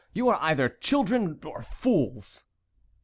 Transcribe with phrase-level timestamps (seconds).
[0.13, 2.43] You are either children or fools!"